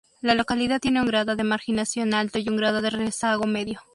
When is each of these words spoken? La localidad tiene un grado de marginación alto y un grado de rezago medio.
La 0.21 0.33
localidad 0.33 0.79
tiene 0.79 0.99
un 0.99 1.05
grado 1.05 1.35
de 1.35 1.43
marginación 1.43 2.15
alto 2.15 2.39
y 2.39 2.49
un 2.49 2.55
grado 2.57 2.81
de 2.81 2.89
rezago 2.89 3.45
medio. 3.45 3.81